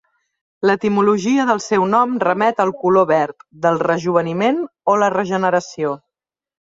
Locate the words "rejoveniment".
3.85-4.59